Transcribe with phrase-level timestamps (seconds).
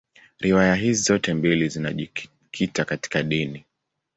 [0.39, 3.65] Riwaya hizi zote mbili zinajikita katika dini.